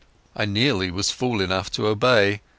[0.35, 2.41] I nearly was fool enough to obey.